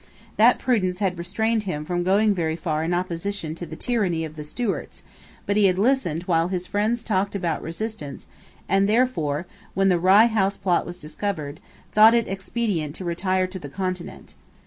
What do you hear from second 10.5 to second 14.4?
plot was discovered, thought it expedient to retire to the Continent.